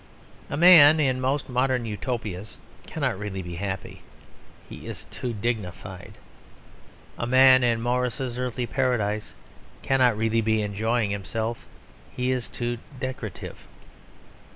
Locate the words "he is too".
4.67-5.31, 12.15-12.79